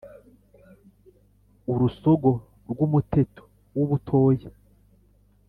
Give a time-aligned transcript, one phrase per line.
[1.71, 2.29] urusogo
[2.71, 3.43] rw’ umuteto
[3.75, 4.49] w’ ubutoya